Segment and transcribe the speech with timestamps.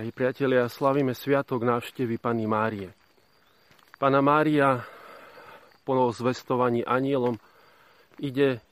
[0.00, 2.88] Drahí priatelia, slavíme sviatok návštevy Pany Márie.
[4.00, 4.80] Pana Mária
[5.84, 7.36] po zvestovaní anielom
[8.16, 8.64] ide,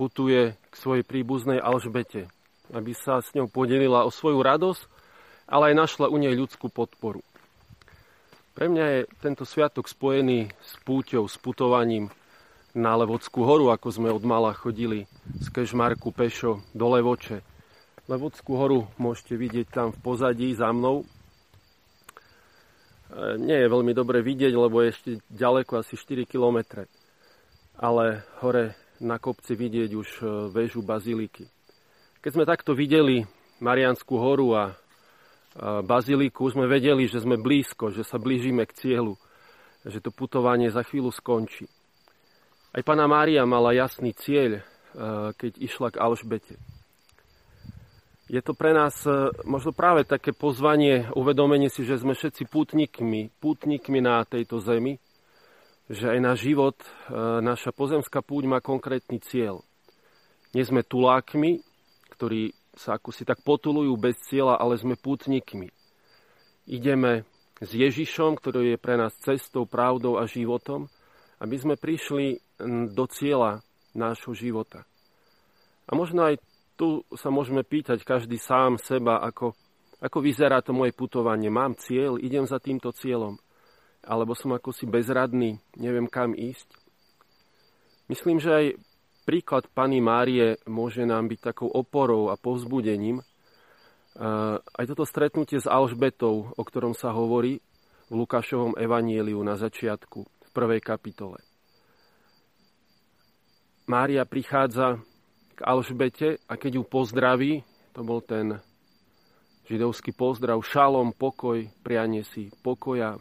[0.00, 2.32] putuje k svojej príbuznej Alžbete,
[2.72, 4.88] aby sa s ňou podelila o svoju radosť,
[5.44, 7.20] ale aj našla u nej ľudskú podporu.
[8.56, 12.08] Pre mňa je tento sviatok spojený s púťou, s putovaním
[12.72, 15.04] na Levodskú horu, ako sme od mala chodili
[15.36, 17.51] z Kežmarku pešo do Levoče
[18.12, 21.00] Levodskú horu môžete vidieť tam v pozadí za mnou.
[21.00, 21.06] E,
[23.40, 26.84] nie je veľmi dobre vidieť, lebo je ešte ďaleko, asi 4 km.
[27.80, 31.48] Ale hore na kopci vidieť už e, väžu baziliky.
[32.20, 33.24] Keď sme takto videli
[33.64, 34.64] Marianskú horu a
[35.80, 39.16] baziliku, sme vedeli, že sme blízko, že sa blížime k cieľu,
[39.88, 41.64] že to putovanie za chvíľu skončí.
[42.76, 44.62] Aj pána Mária mala jasný cieľ, e,
[45.32, 46.60] keď išla k Alžbete
[48.32, 53.28] je to pre nás e, možno práve také pozvanie, uvedomenie si, že sme všetci pútnikmi,
[53.36, 54.96] pútnikmi na tejto zemi,
[55.92, 56.88] že aj náš život, e,
[57.44, 59.60] naša pozemská púť má konkrétny cieľ.
[60.56, 61.60] Nie sme tulákmi,
[62.16, 65.68] ktorí sa ako si tak potulujú bez cieľa, ale sme pútnikmi.
[66.72, 67.28] Ideme
[67.60, 70.88] s Ježišom, ktorý je pre nás cestou, pravdou a životom,
[71.36, 72.40] aby sme prišli
[72.96, 73.60] do cieľa
[73.92, 74.88] nášho života.
[75.84, 76.40] A možno aj
[76.76, 79.54] tu sa môžeme pýtať každý sám seba, ako,
[80.00, 81.52] ako vyzerá to moje putovanie.
[81.52, 83.38] Mám cieľ, idem za týmto cieľom.
[84.02, 86.66] Alebo som ako si bezradný, neviem kam ísť.
[88.10, 88.66] Myslím, že aj
[89.22, 93.22] príklad Pany Márie môže nám byť takou oporou a povzbudením.
[94.18, 97.62] Aj toto stretnutie s Alžbetou, o ktorom sa hovorí
[98.10, 101.38] v Lukášovom evanieliu na začiatku, v prvej kapitole.
[103.86, 104.98] Mária prichádza
[105.60, 107.52] Alžbete a keď ju pozdraví,
[107.92, 108.62] to bol ten
[109.68, 113.20] židovský pozdrav, šalom, pokoj, prianie si pokoja,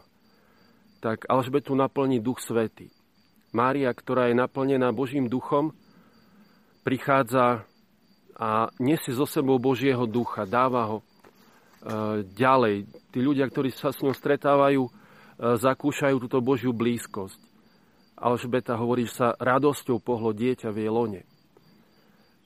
[1.02, 2.94] tak Alžbetu naplní Duch Svety.
[3.52, 5.76] Mária, ktorá je naplnená Božím duchom,
[6.88, 7.68] prichádza
[8.38, 11.06] a nesie zo sebou Božieho ducha, dáva ho e,
[12.26, 12.90] ďalej.
[13.12, 14.92] Tí ľudia, ktorí sa s ňou stretávajú, e,
[15.62, 17.38] zakúšajú túto Božiu blízkosť.
[18.18, 21.22] Alžbeta hovorí, že sa radosťou pohlo dieťa v jej lone.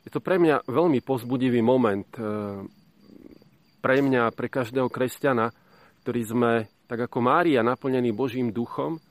[0.05, 2.05] Je to pre mňa veľmi pozbudivý moment.
[2.13, 2.21] E,
[3.81, 5.49] pre mňa, pre každého kresťana,
[6.05, 6.51] ktorý sme,
[6.85, 9.01] tak ako Mária, naplnení Božím duchom,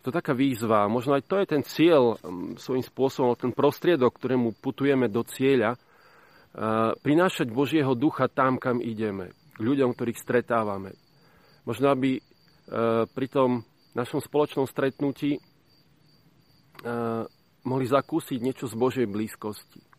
[0.00, 0.88] je to taká výzva.
[0.88, 2.16] Možno aj to je ten cieľ
[2.56, 5.78] svojím spôsobom, ten prostriedok, ktorému putujeme do cieľa, e,
[6.96, 9.36] prinášať Božieho ducha tam, kam ideme.
[9.52, 10.96] K ľuďom, ktorých stretávame.
[11.68, 12.20] Možno aby e,
[13.04, 15.36] pri tom našom spoločnom stretnutí
[17.62, 19.91] mohli zakúsiť niečo z Božej blízkosti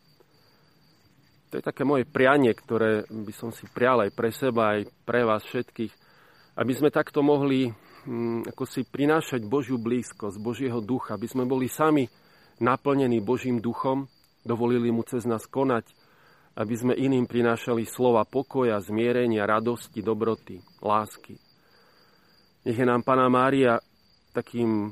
[1.54, 5.22] to je také moje prianie, ktoré by som si prial aj pre seba, aj pre
[5.22, 5.94] vás všetkých,
[6.58, 11.70] aby sme takto mohli hm, ako si prinášať Božiu blízkosť, Božieho ducha, aby sme boli
[11.70, 12.10] sami
[12.58, 14.10] naplnení Božím duchom,
[14.42, 15.94] dovolili mu cez nás konať,
[16.58, 21.38] aby sme iným prinášali slova pokoja, zmierenia, radosti, dobroty, lásky.
[22.66, 23.78] Nech je nám Pana Mária
[24.34, 24.90] takým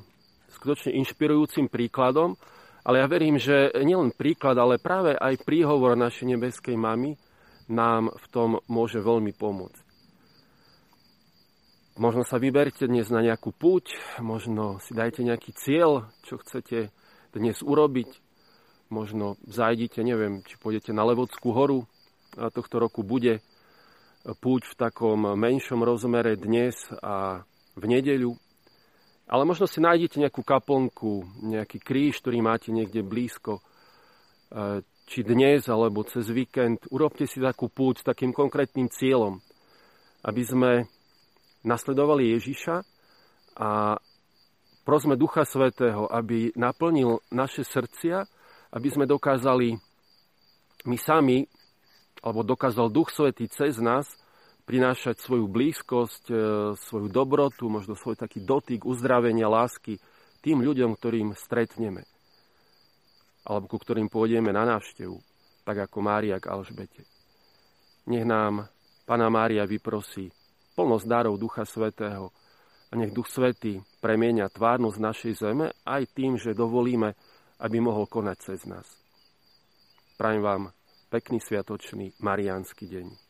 [0.54, 2.38] skutočne inšpirujúcim príkladom,
[2.82, 7.14] ale ja verím, že nielen príklad, ale práve aj príhovor našej nebeskej mamy
[7.70, 9.82] nám v tom môže veľmi pomôcť.
[12.00, 16.88] Možno sa vyberte dnes na nejakú púť, možno si dajte nejaký cieľ, čo chcete
[17.36, 18.08] dnes urobiť.
[18.88, 21.84] Možno zajdite, neviem, či pôjdete na Levodskú horu.
[22.36, 23.44] A tohto roku bude
[24.40, 27.44] púť v takom menšom rozmere dnes a
[27.76, 28.36] v nedeľu.
[29.32, 33.64] Ale možno si nájdete nejakú kaplnku, nejaký kríž, ktorý máte niekde blízko,
[34.52, 36.84] e, či dnes, alebo cez víkend.
[36.92, 39.40] Urobte si takú púť s takým konkrétnym cieľom,
[40.28, 40.70] aby sme
[41.64, 42.76] nasledovali Ježiša
[43.56, 43.96] a
[44.84, 48.28] prosme Ducha Svetého, aby naplnil naše srdcia,
[48.76, 49.80] aby sme dokázali
[50.84, 51.48] my sami,
[52.20, 54.12] alebo dokázal Duch Svetý cez nás
[54.62, 56.34] prinášať svoju blízkosť, e,
[56.78, 59.98] svoju dobrotu, možno svoj taký dotyk, uzdravenia, lásky
[60.42, 62.06] tým ľuďom, ktorým stretneme.
[63.42, 65.18] Alebo ku ktorým pôjdeme na návštevu,
[65.66, 67.02] tak ako Mária k Alžbete.
[68.06, 68.66] Nech nám
[69.06, 70.30] Pana Mária vyprosí
[70.74, 72.30] plnosť darov Ducha Svetého
[72.90, 77.14] a nech Duch Svetý premienia tvárnosť našej zeme aj tým, že dovolíme,
[77.62, 78.86] aby mohol konať cez nás.
[80.18, 80.62] Prajem vám
[81.10, 83.21] pekný sviatočný mariánsky deň.